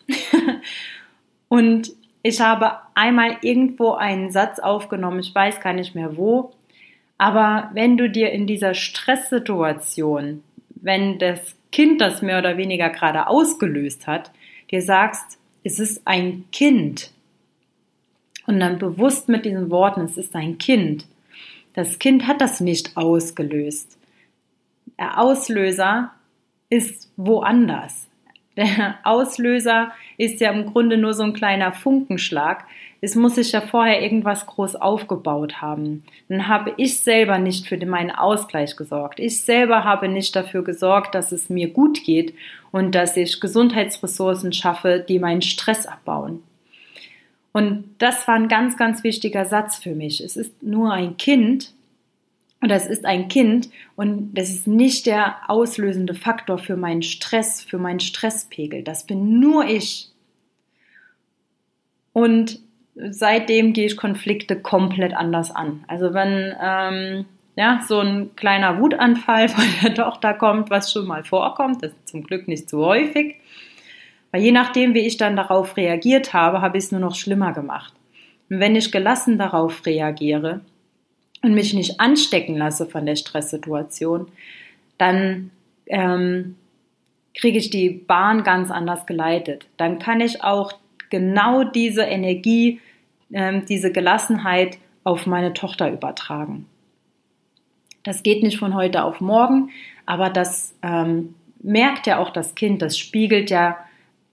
und 1.48 1.92
ich 2.22 2.40
habe 2.40 2.78
einmal 2.94 3.36
irgendwo 3.42 3.92
einen 3.92 4.30
Satz 4.30 4.58
aufgenommen, 4.58 5.20
ich 5.20 5.34
weiß 5.34 5.60
gar 5.60 5.74
nicht 5.74 5.94
mehr 5.94 6.16
wo, 6.16 6.52
aber 7.18 7.70
wenn 7.74 7.96
du 7.96 8.08
dir 8.08 8.32
in 8.32 8.46
dieser 8.46 8.74
Stresssituation, 8.74 10.42
wenn 10.70 11.18
das 11.18 11.54
Kind 11.70 12.00
das 12.00 12.22
mehr 12.22 12.38
oder 12.38 12.56
weniger 12.56 12.88
gerade 12.88 13.26
ausgelöst 13.26 14.06
hat, 14.06 14.30
dir 14.70 14.80
sagst, 14.80 15.38
es 15.64 15.78
ist 15.78 16.02
ein 16.06 16.44
Kind 16.50 17.10
und 18.46 18.60
dann 18.60 18.78
bewusst 18.78 19.28
mit 19.28 19.44
diesen 19.44 19.70
Worten, 19.70 20.02
es 20.02 20.16
ist 20.16 20.34
ein 20.34 20.58
Kind. 20.58 21.06
Das 21.74 21.98
Kind 21.98 22.26
hat 22.26 22.40
das 22.40 22.60
nicht 22.60 22.96
ausgelöst 22.96 23.98
Auslöser 24.98 26.10
ist 26.70 27.10
woanders. 27.16 28.08
Der 28.56 28.98
Auslöser 29.02 29.92
ist 30.16 30.40
ja 30.40 30.52
im 30.52 30.66
Grunde 30.66 30.96
nur 30.96 31.14
so 31.14 31.24
ein 31.24 31.32
kleiner 31.32 31.72
Funkenschlag. 31.72 32.64
Es 33.00 33.16
muss 33.16 33.34
sich 33.34 33.52
ja 33.52 33.60
vorher 33.60 34.00
irgendwas 34.00 34.46
groß 34.46 34.76
aufgebaut 34.76 35.60
haben. 35.60 36.04
Dann 36.28 36.48
habe 36.48 36.72
ich 36.76 37.00
selber 37.00 37.38
nicht 37.38 37.66
für 37.66 37.84
meinen 37.84 38.12
Ausgleich 38.12 38.76
gesorgt. 38.76 39.18
Ich 39.18 39.42
selber 39.42 39.84
habe 39.84 40.08
nicht 40.08 40.34
dafür 40.36 40.62
gesorgt, 40.62 41.14
dass 41.14 41.32
es 41.32 41.50
mir 41.50 41.68
gut 41.70 42.04
geht 42.04 42.34
und 42.70 42.94
dass 42.94 43.16
ich 43.16 43.40
Gesundheitsressourcen 43.40 44.52
schaffe, 44.52 45.04
die 45.06 45.18
meinen 45.18 45.42
Stress 45.42 45.86
abbauen. 45.86 46.42
Und 47.52 47.84
das 47.98 48.26
war 48.26 48.34
ein 48.34 48.48
ganz, 48.48 48.76
ganz 48.76 49.04
wichtiger 49.04 49.44
Satz 49.44 49.78
für 49.78 49.94
mich. 49.94 50.20
Es 50.20 50.36
ist 50.36 50.62
nur 50.62 50.92
ein 50.92 51.16
Kind, 51.16 51.72
und 52.64 52.70
das 52.70 52.86
ist 52.86 53.04
ein 53.04 53.28
Kind 53.28 53.68
und 53.94 54.32
das 54.32 54.48
ist 54.48 54.66
nicht 54.66 55.04
der 55.04 55.36
auslösende 55.48 56.14
Faktor 56.14 56.56
für 56.56 56.78
meinen 56.78 57.02
Stress, 57.02 57.62
für 57.62 57.76
meinen 57.76 58.00
Stresspegel. 58.00 58.82
Das 58.82 59.04
bin 59.04 59.38
nur 59.38 59.66
ich. 59.66 60.08
Und 62.14 62.60
seitdem 62.94 63.74
gehe 63.74 63.84
ich 63.84 63.98
Konflikte 63.98 64.58
komplett 64.58 65.12
anders 65.12 65.54
an. 65.54 65.84
Also 65.88 66.14
wenn 66.14 66.54
ähm, 66.58 67.26
ja, 67.54 67.82
so 67.86 68.00
ein 68.00 68.34
kleiner 68.34 68.80
Wutanfall 68.80 69.48
von 69.50 69.64
der 69.82 69.94
Tochter 69.94 70.32
kommt, 70.32 70.70
was 70.70 70.90
schon 70.90 71.06
mal 71.06 71.22
vorkommt, 71.22 71.82
das 71.82 71.90
ist 71.90 72.08
zum 72.08 72.22
Glück 72.22 72.48
nicht 72.48 72.70
so 72.70 72.86
häufig, 72.86 73.34
weil 74.32 74.40
je 74.40 74.52
nachdem, 74.52 74.94
wie 74.94 75.06
ich 75.06 75.18
dann 75.18 75.36
darauf 75.36 75.76
reagiert 75.76 76.32
habe, 76.32 76.62
habe 76.62 76.78
ich 76.78 76.84
es 76.84 76.92
nur 76.92 77.02
noch 77.02 77.14
schlimmer 77.14 77.52
gemacht. 77.52 77.92
Und 78.48 78.58
wenn 78.58 78.74
ich 78.74 78.90
gelassen 78.90 79.36
darauf 79.36 79.84
reagiere, 79.84 80.62
und 81.44 81.54
mich 81.54 81.74
nicht 81.74 82.00
anstecken 82.00 82.56
lasse 82.56 82.86
von 82.86 83.04
der 83.06 83.16
Stresssituation, 83.16 84.28
dann 84.98 85.50
ähm, 85.86 86.56
kriege 87.38 87.58
ich 87.58 87.70
die 87.70 87.90
Bahn 87.90 88.44
ganz 88.44 88.70
anders 88.70 89.06
geleitet. 89.06 89.66
Dann 89.76 89.98
kann 89.98 90.20
ich 90.20 90.42
auch 90.42 90.72
genau 91.10 91.64
diese 91.64 92.02
Energie, 92.02 92.80
ähm, 93.32 93.64
diese 93.68 93.92
Gelassenheit 93.92 94.78
auf 95.04 95.26
meine 95.26 95.52
Tochter 95.52 95.92
übertragen. 95.92 96.66
Das 98.04 98.22
geht 98.22 98.42
nicht 98.42 98.58
von 98.58 98.74
heute 98.74 99.04
auf 99.04 99.20
morgen, 99.20 99.70
aber 100.06 100.30
das 100.30 100.74
ähm, 100.82 101.34
merkt 101.62 102.06
ja 102.06 102.18
auch 102.18 102.30
das 102.30 102.54
Kind, 102.54 102.82
das 102.82 102.98
spiegelt 102.98 103.50
ja 103.50 103.76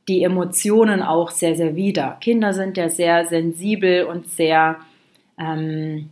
die 0.08 0.24
Emotionen 0.24 1.02
auch 1.02 1.30
sehr, 1.30 1.56
sehr 1.56 1.76
wider. 1.76 2.18
Kinder 2.22 2.54
sind 2.54 2.78
ja 2.78 2.90
sehr 2.90 3.26
sensibel 3.28 4.06
und 4.06 4.28
sehr 4.28 4.78
ähm, 5.38 6.10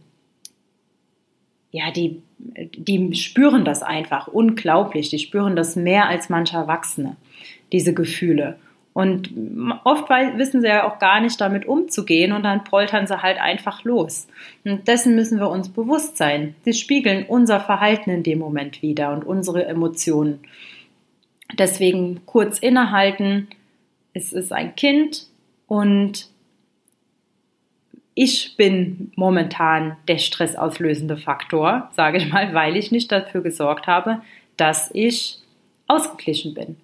ja, 1.72 1.92
die, 1.92 2.22
die 2.38 3.16
spüren 3.16 3.66
das 3.66 3.84
einfach 3.84 4.28
unglaublich. 4.28 5.10
Die 5.10 5.20
spüren 5.20 5.56
das 5.56 5.76
mehr 5.76 6.08
als 6.08 6.30
manche 6.30 6.58
Erwachsene, 6.58 7.16
diese 7.72 7.94
Gefühle. 7.94 8.58
Und 8.94 9.32
oft 9.84 10.10
wissen 10.10 10.62
sie 10.62 10.68
ja 10.68 10.90
auch 10.90 11.00
gar 11.00 11.22
nicht 11.22 11.40
damit 11.40 11.66
umzugehen 11.66 12.34
und 12.34 12.44
dann 12.44 12.64
poltern 12.64 13.08
sie 13.08 13.22
halt 13.22 13.40
einfach 13.40 13.84
los. 13.84 14.28
Und 14.66 14.88
dessen 14.88 15.16
müssen 15.16 15.40
wir 15.40 15.50
uns 15.50 15.70
bewusst 15.70 16.18
sein. 16.18 16.56
Sie 16.66 16.74
spiegeln 16.74 17.26
unser 17.28 17.60
Verhalten 17.60 18.10
in 18.10 18.24
dem 18.24 18.40
Moment 18.40 18.82
wieder 18.82 19.14
und 19.14 19.24
unsere 19.24 19.66
Emotionen. 19.66 20.40
Deswegen 21.58 22.26
kurz 22.26 22.60
innehalten. 22.60 23.48
Es 24.14 24.34
ist 24.34 24.52
ein 24.52 24.76
Kind 24.76 25.28
und 25.68 26.28
ich 28.22 28.58
bin 28.58 29.14
momentan 29.16 29.96
der 30.10 30.18
stressauslösende 30.18 31.16
Faktor, 31.16 31.90
sage 31.96 32.18
ich 32.18 32.30
mal, 32.30 32.54
weil 32.54 32.76
ich 32.76 32.92
nicht 32.92 33.10
dafür 33.14 33.40
gesorgt 33.40 33.88
habe, 33.88 34.22
dass 34.58 34.90
ich 34.94 35.38
ausgeglichen 35.88 36.54
bin. 36.54 36.76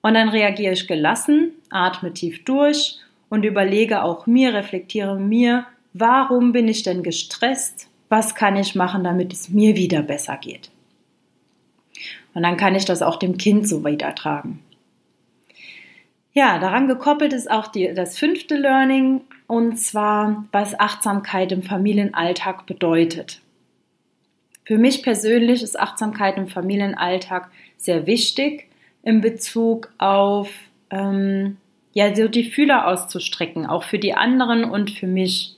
Und 0.00 0.14
dann 0.14 0.28
reagiere 0.28 0.74
ich 0.74 0.86
gelassen, 0.86 1.54
atme 1.70 2.14
tief 2.14 2.44
durch 2.44 3.00
und 3.28 3.44
überlege 3.44 4.04
auch 4.04 4.28
mir, 4.28 4.54
reflektiere 4.54 5.18
mir, 5.18 5.66
warum 5.92 6.52
bin 6.52 6.68
ich 6.68 6.84
denn 6.84 7.02
gestresst? 7.02 7.88
Was 8.08 8.36
kann 8.36 8.54
ich 8.54 8.76
machen, 8.76 9.02
damit 9.02 9.32
es 9.32 9.48
mir 9.48 9.74
wieder 9.74 10.02
besser 10.02 10.36
geht? 10.36 10.70
Und 12.34 12.44
dann 12.44 12.56
kann 12.56 12.76
ich 12.76 12.84
das 12.84 13.02
auch 13.02 13.16
dem 13.16 13.38
Kind 13.38 13.68
so 13.68 13.82
weitertragen. 13.82 14.60
Ja, 16.32 16.60
daran 16.60 16.86
gekoppelt 16.86 17.32
ist 17.32 17.50
auch 17.50 17.66
die, 17.66 17.92
das 17.92 18.16
fünfte 18.16 18.54
Learning, 18.54 19.22
und 19.48 19.78
zwar, 19.78 20.44
was 20.52 20.78
Achtsamkeit 20.78 21.50
im 21.50 21.64
Familienalltag 21.64 22.66
bedeutet. 22.66 23.40
Für 24.64 24.78
mich 24.78 25.02
persönlich 25.02 25.62
ist 25.62 25.80
Achtsamkeit 25.80 26.36
im 26.36 26.48
Familienalltag 26.48 27.50
sehr 27.78 28.06
wichtig 28.06 28.68
in 29.02 29.22
Bezug 29.22 29.90
auf 29.96 30.50
ähm, 30.90 31.56
ja 31.94 32.14
so 32.14 32.28
die 32.28 32.44
Fühler 32.44 32.86
auszustrecken, 32.86 33.64
auch 33.64 33.84
für 33.84 33.98
die 33.98 34.14
anderen 34.14 34.64
und 34.64 34.90
für 34.90 35.06
mich. 35.06 35.54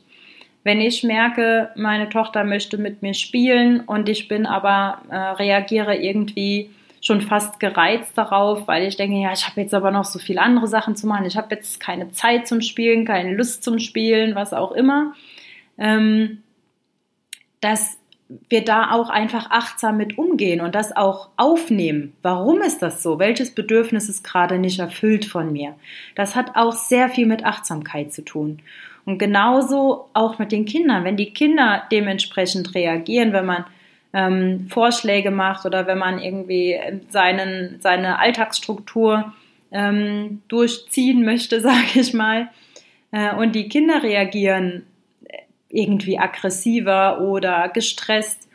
Wenn 0.63 0.81
ich 0.81 1.03
merke, 1.03 1.71
meine 1.75 2.09
Tochter 2.11 2.45
möchte 2.45 2.79
mit 2.79 3.03
mir 3.03 3.15
spielen 3.15 3.81
und 3.81 4.09
ich 4.09 4.29
bin 4.29 4.47
aber 4.47 5.03
äh, 5.11 5.17
reagiere 5.17 5.97
irgendwie 5.97 6.71
schon 7.01 7.23
fast 7.23 7.61
gereizt 7.61 8.17
darauf, 8.17 8.69
weil 8.69 8.87
ich 8.87 8.97
denke, 8.97 9.17
ja, 9.17 9.33
ich 9.33 9.47
habe 9.47 9.61
jetzt 9.61 9.75
aber 9.75 9.91
noch 9.91 10.05
so 10.05 10.19
viele 10.19 10.43
andere 10.43 10.69
Sachen 10.69 10.97
zu 10.97 11.07
machen. 11.07 11.25
Ich 11.25 11.37
habe 11.37 11.55
jetzt 11.55 11.81
keine 11.81 12.13
Zeit 12.13 12.47
zum 12.47 12.61
Spielen, 12.61 13.05
keine 13.07 13.35
Lust 13.35 13.65
zum 13.65 13.79
Spielen, 13.79 14.35
was 14.35 14.53
auch 14.53 14.73
immer. 14.73 15.15
Ähm, 15.79 16.43
dass 17.61 17.97
wir 18.49 18.65
da 18.65 18.93
auch 18.93 19.11
einfach 19.11 19.51
achtsam 19.51 19.97
mit 19.97 20.17
umgehen 20.17 20.61
und 20.61 20.75
das 20.75 20.97
auch 20.97 21.31
aufnehmen. 21.37 22.13
Warum 22.23 22.61
ist 22.61 22.81
das 22.81 23.03
so? 23.03 23.19
Welches 23.19 23.55
Bedürfnis 23.55 24.09
ist 24.09 24.23
gerade 24.23 24.59
nicht 24.59 24.79
erfüllt 24.79 25.25
von 25.25 25.53
mir? 25.53 25.75
Das 26.15 26.37
hat 26.37 26.55
auch 26.55 26.73
sehr 26.73 27.09
viel 27.09 27.27
mit 27.27 27.45
Achtsamkeit 27.45 28.13
zu 28.13 28.23
tun. 28.23 28.61
Und 29.05 29.19
genauso 29.19 30.09
auch 30.13 30.39
mit 30.39 30.53
den 30.53 30.65
Kindern. 30.65 31.05
Wenn 31.05 31.17
die 31.17 31.33
Kinder 31.33 31.83
dementsprechend 31.91 32.75
reagieren, 32.75 33.33
wenn 33.33 33.47
man 33.47 33.65
ähm, 34.13 34.67
Vorschläge 34.69 35.31
macht 35.31 35.67
oder 35.67 35.87
wenn 35.87 35.99
man 35.99 36.19
irgendwie 36.19 36.79
seinen, 37.11 37.81
seine 37.81 38.19
Alltagsstruktur 38.19 39.33
ähm, 39.71 40.43
durchziehen 40.49 41.25
möchte, 41.25 41.61
sage 41.61 42.01
ich 42.01 42.13
mal, 42.15 42.49
äh, 43.13 43.35
und 43.35 43.55
die 43.55 43.69
Kinder 43.69 44.03
reagieren 44.03 44.87
irgendwie 45.69 46.19
aggressiver 46.19 47.21
oder 47.21 47.69
gestresst, 47.69 48.49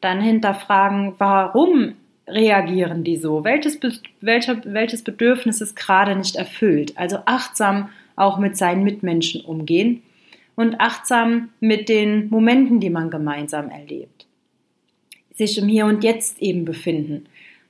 dann 0.00 0.20
hinterfragen, 0.20 1.14
warum 1.18 1.94
reagieren 2.28 3.02
die 3.02 3.16
so? 3.16 3.42
Welches, 3.42 3.80
welcher, 4.20 4.60
welches 4.64 5.02
Bedürfnis 5.02 5.60
ist 5.60 5.74
gerade 5.74 6.14
nicht 6.14 6.36
erfüllt? 6.36 6.96
Also 6.96 7.18
achtsam 7.26 7.88
auch 8.14 8.38
mit 8.38 8.56
seinen 8.56 8.84
Mitmenschen 8.84 9.44
umgehen 9.44 10.02
und 10.54 10.80
achtsam 10.80 11.48
mit 11.58 11.88
den 11.88 12.30
Momenten, 12.30 12.78
die 12.78 12.90
man 12.90 13.10
gemeinsam 13.10 13.68
erlebt 13.68 14.26
sich 15.34 15.58
im 15.58 15.68
Hier 15.68 15.86
und 15.86 16.04
Jetzt 16.04 16.40
eben 16.40 16.64
befinden. 16.64 17.26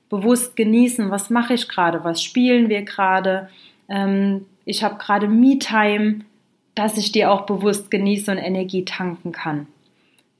Bewusst 0.09 0.55
genießen, 0.55 1.09
was 1.09 1.29
mache 1.29 1.53
ich 1.53 1.67
gerade, 1.67 2.03
was 2.03 2.21
spielen 2.21 2.69
wir 2.69 2.83
gerade. 2.83 3.49
Ähm, 3.87 4.45
ich 4.65 4.83
habe 4.83 4.97
gerade 4.97 5.27
Me-Time, 5.27 6.21
dass 6.75 6.97
ich 6.97 7.11
die 7.11 7.25
auch 7.25 7.45
bewusst 7.45 7.91
genieße 7.91 8.31
und 8.31 8.37
Energie 8.37 8.85
tanken 8.85 9.31
kann. 9.31 9.67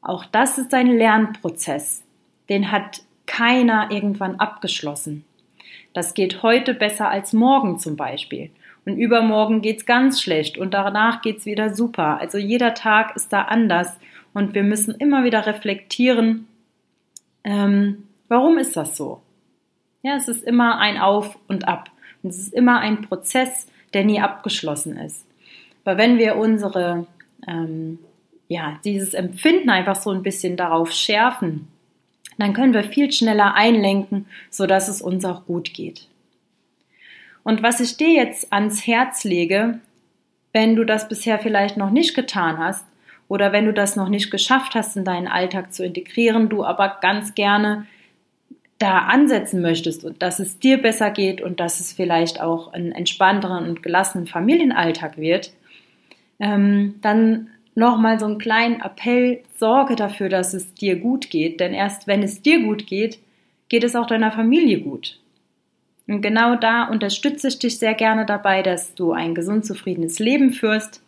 Auch 0.02 0.26
das 0.26 0.58
ist 0.58 0.74
ein 0.74 0.88
Lernprozess. 0.88 2.04
Den 2.50 2.72
hat 2.72 3.02
keiner 3.26 3.92
irgendwann 3.92 4.36
abgeschlossen. 4.36 5.24
Das 5.94 6.14
geht 6.14 6.42
heute 6.44 6.74
besser 6.74 7.10
als 7.10 7.34
morgen 7.34 7.80
zum 7.80 7.96
Beispiel. 7.96 8.50
Und 8.86 8.98
übermorgen 8.98 9.62
geht's 9.62 9.86
ganz 9.86 10.22
schlecht 10.22 10.58
und 10.58 10.74
danach 10.74 11.22
geht's 11.22 11.46
wieder 11.46 11.74
super. 11.74 12.20
Also 12.20 12.38
jeder 12.38 12.74
Tag 12.74 13.16
ist 13.16 13.32
da 13.32 13.44
anders 13.44 13.96
und 14.34 14.56
wir 14.56 14.64
müssen 14.64 14.96
immer 14.96 15.24
wieder 15.24 15.46
reflektieren, 15.46 16.48
ähm, 17.44 18.08
warum 18.28 18.58
ist 18.58 18.78
das 18.78 18.96
so? 18.98 19.22
Ja, 20.04 20.16
es 20.16 20.28
ist 20.28 20.44
immer 20.44 20.80
ein 20.80 20.98
Auf 20.98 21.38
und 21.48 21.68
Ab. 21.68 21.90
Und 22.24 22.30
es 22.30 22.40
ist 22.40 22.54
immer 22.54 22.80
ein 22.80 23.02
Prozess, 23.02 23.68
der 23.94 24.04
nie 24.04 24.22
abgeschlossen 24.22 24.98
ist. 24.98 25.26
Aber 25.84 25.98
wenn 25.98 26.18
wir 26.18 26.36
unsere, 26.36 27.08
ähm, 27.48 28.00
ja, 28.48 28.80
dieses 28.84 29.14
Empfinden 29.14 29.70
einfach 29.70 29.96
so 29.96 30.12
ein 30.12 30.24
bisschen 30.24 30.58
darauf 30.58 30.92
schärfen, 30.92 31.68
dann 32.38 32.54
können 32.54 32.74
wir 32.74 32.84
viel 32.84 33.12
schneller 33.12 33.56
einlenken, 33.56 34.26
sodass 34.50 34.88
es 34.88 35.02
uns 35.02 35.26
auch 35.26 35.46
gut 35.46 35.74
geht. 35.74 36.08
Und 37.44 37.64
was 37.64 37.80
ich 37.80 37.98
dir 37.98 38.10
jetzt 38.10 38.54
ans 38.54 38.86
Herz 38.86 39.24
lege, 39.24 39.80
wenn 40.54 40.76
du 40.76 40.84
das 40.84 41.08
bisher 41.08 41.40
vielleicht 41.40 41.78
noch 41.78 41.90
nicht 41.90 42.16
getan 42.16 42.58
hast 42.58 42.86
oder 43.32 43.54
wenn 43.54 43.64
du 43.64 43.72
das 43.72 43.96
noch 43.96 44.10
nicht 44.10 44.30
geschafft 44.30 44.76
hast, 44.76 44.98
in 44.98 45.06
deinen 45.06 45.30
Alltag 45.30 45.72
zu 45.72 45.86
integrieren, 45.86 46.50
du 46.50 46.66
aber 46.66 46.98
ganz 47.00 47.34
gerne 47.34 47.88
da 48.78 48.98
ansetzen 49.04 49.62
möchtest 49.62 50.04
und 50.04 50.22
dass 50.22 50.40
es 50.40 50.60
dir 50.60 50.82
besser 50.82 51.12
geht 51.12 51.40
und 51.40 51.62
dass 51.62 51.80
es 51.80 51.94
vielleicht 51.94 52.42
auch 52.42 52.74
einen 52.74 52.92
entspannteren 52.92 53.70
und 53.70 53.84
gelassenen 53.84 54.28
Familienalltag 54.28 55.18
wird, 55.18 55.54
ähm, 56.42 56.96
dann 57.02 57.48
nochmal 57.74 58.20
so 58.20 58.26
einen 58.26 58.38
kleinen 58.38 58.82
Appell, 58.82 59.40
sorge 59.58 59.96
dafür, 59.96 60.28
dass 60.28 60.54
es 60.54 60.74
dir 60.74 60.98
gut 60.98 61.30
geht, 61.30 61.62
denn 61.62 61.74
erst 61.74 62.08
wenn 62.08 62.24
es 62.24 62.42
dir 62.42 62.62
gut 62.62 62.86
geht, 62.86 63.18
geht 63.70 63.86
es 63.86 63.96
auch 63.96 64.08
deiner 64.08 64.34
Familie 64.34 64.82
gut. 64.82 65.22
Und 66.06 66.22
genau 66.22 66.58
da 66.58 66.84
unterstütze 66.84 67.48
ich 67.48 67.60
dich 67.60 67.80
sehr 67.80 67.94
gerne 67.94 68.26
dabei, 68.26 68.62
dass 68.62 68.94
du 68.94 69.14
ein 69.14 69.36
gesund 69.36 69.66
zufriedenes 69.66 70.20
Leben 70.20 70.52
führst, 70.52 71.02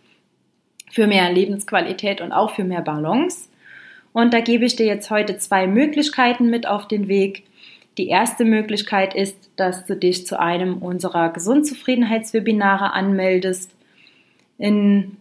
für 0.93 1.07
mehr 1.07 1.31
Lebensqualität 1.31 2.21
und 2.21 2.31
auch 2.31 2.51
für 2.51 2.63
mehr 2.63 2.81
Balance. 2.81 3.49
Und 4.13 4.31
da 4.31 4.41
gebe 4.41 4.63
ich 4.63 4.75
dir 4.75 4.85
jetzt 4.85 5.09
heute 5.09 5.39
zwei 5.39 5.65
Möglichkeiten 5.65 6.51
mit 6.51 6.67
auf 6.67 6.87
den 6.87 7.07
Weg. 7.07 7.43
Die 7.97 8.09
erste 8.09 8.45
Möglichkeit 8.45 9.15
ist, 9.15 9.49
dass 9.55 9.87
du 9.87 9.95
dich 9.95 10.27
zu 10.27 10.39
einem 10.39 10.77
unserer 10.77 11.29
Gesundzufriedenheitswebinare 11.29 12.93
anmeldest. 12.93 13.71
In, 14.59 15.17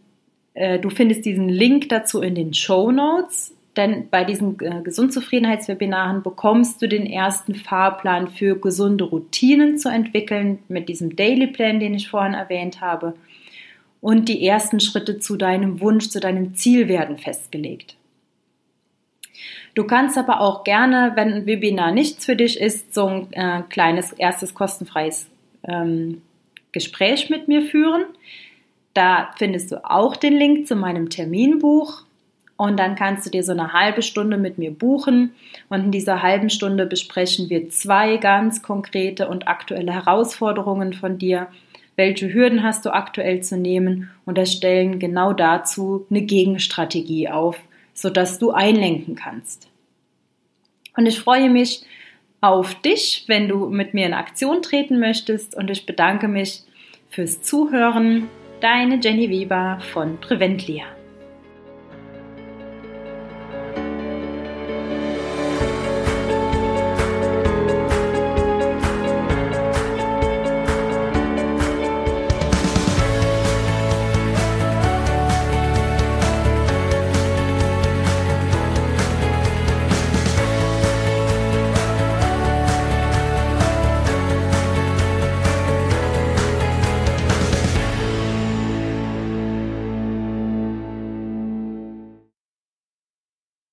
äh, 0.52 0.78
du 0.78 0.90
findest 0.90 1.24
diesen 1.24 1.48
Link 1.48 1.88
dazu 1.88 2.20
in 2.20 2.34
den 2.34 2.52
Show 2.52 2.92
Notes. 2.92 3.54
Denn 3.74 4.10
bei 4.10 4.24
diesen 4.24 4.60
äh, 4.60 4.82
Gesundzufriedenheitswebinaren 4.82 6.22
bekommst 6.22 6.82
du 6.82 6.86
den 6.86 7.06
ersten 7.06 7.54
Fahrplan 7.54 8.28
für 8.28 8.56
gesunde 8.56 9.04
Routinen 9.04 9.78
zu 9.78 9.88
entwickeln 9.88 10.58
mit 10.68 10.90
diesem 10.90 11.16
Daily 11.16 11.46
Plan, 11.46 11.80
den 11.80 11.94
ich 11.94 12.10
vorhin 12.10 12.34
erwähnt 12.34 12.82
habe. 12.82 13.14
Und 14.02 14.28
die 14.28 14.46
ersten 14.46 14.80
Schritte 14.80 15.18
zu 15.18 15.36
deinem 15.36 15.80
Wunsch, 15.80 16.10
zu 16.10 16.20
deinem 16.20 16.54
Ziel 16.54 16.88
werden 16.88 17.16
festgelegt. 17.16 17.96
Du 19.74 19.84
kannst 19.84 20.18
aber 20.18 20.42
auch 20.42 20.64
gerne, 20.64 21.12
wenn 21.14 21.32
ein 21.32 21.46
Webinar 21.46 21.92
nichts 21.92 22.26
für 22.26 22.36
dich 22.36 22.60
ist, 22.60 22.92
so 22.92 23.06
ein 23.06 23.32
äh, 23.32 23.62
kleines 23.70 24.12
erstes 24.12 24.54
kostenfreies 24.54 25.28
ähm, 25.62 26.20
Gespräch 26.72 27.30
mit 27.30 27.48
mir 27.48 27.62
führen. 27.62 28.04
Da 28.92 29.30
findest 29.36 29.72
du 29.72 29.82
auch 29.88 30.16
den 30.16 30.34
Link 30.34 30.66
zu 30.66 30.76
meinem 30.76 31.08
Terminbuch 31.08 32.02
und 32.62 32.78
dann 32.78 32.94
kannst 32.96 33.26
du 33.26 33.30
dir 33.30 33.42
so 33.42 33.52
eine 33.52 33.72
halbe 33.72 34.02
Stunde 34.02 34.36
mit 34.36 34.58
mir 34.58 34.70
buchen. 34.70 35.34
Und 35.68 35.84
in 35.86 35.90
dieser 35.90 36.22
halben 36.22 36.50
Stunde 36.50 36.86
besprechen 36.86 37.50
wir 37.50 37.70
zwei 37.70 38.18
ganz 38.18 38.62
konkrete 38.62 39.28
und 39.28 39.48
aktuelle 39.48 39.92
Herausforderungen 39.92 40.92
von 40.92 41.18
dir. 41.18 41.48
Welche 41.96 42.32
Hürden 42.32 42.62
hast 42.62 42.84
du 42.86 42.94
aktuell 42.94 43.42
zu 43.42 43.56
nehmen? 43.56 44.10
Und 44.24 44.38
erstellen 44.38 44.98
genau 44.98 45.32
dazu 45.32 46.06
eine 46.10 46.22
Gegenstrategie 46.22 47.28
auf, 47.28 47.58
sodass 47.92 48.38
du 48.38 48.52
einlenken 48.52 49.14
kannst. 49.14 49.68
Und 50.96 51.06
ich 51.06 51.18
freue 51.18 51.50
mich 51.50 51.82
auf 52.40 52.74
dich, 52.82 53.24
wenn 53.26 53.48
du 53.48 53.66
mit 53.66 53.94
mir 53.94 54.06
in 54.06 54.14
Aktion 54.14 54.62
treten 54.62 54.98
möchtest. 55.00 55.56
Und 55.56 55.70
ich 55.70 55.86
bedanke 55.86 56.28
mich 56.28 56.62
fürs 57.10 57.42
Zuhören. 57.42 58.28
Deine 58.60 59.00
Jenny 59.00 59.28
Weber 59.28 59.80
von 59.92 60.18
Preventlia. 60.20 60.84